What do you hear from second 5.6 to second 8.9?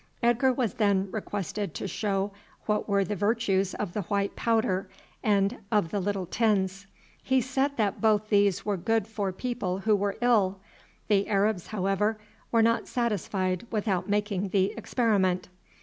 of the little tins. He said that both these were